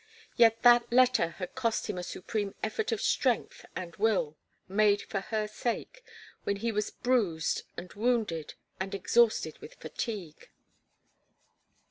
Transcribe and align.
Yet 0.35 0.63
that 0.63 0.91
letter 0.91 1.27
had 1.37 1.53
cost 1.53 1.87
him 1.87 1.99
a 1.99 2.01
supreme 2.01 2.55
effort 2.63 2.91
of 2.91 2.99
strength 3.01 3.65
and 3.75 3.95
will, 3.97 4.35
made 4.67 5.03
for 5.03 5.19
her 5.19 5.47
sake, 5.47 6.03
when 6.43 6.55
he 6.55 6.71
was 6.71 6.89
bruised 6.89 7.61
and 7.77 7.93
wounded 7.93 8.55
and 8.79 8.95
exhausted 8.95 9.59
with 9.59 9.75
fatigue. 9.75 10.49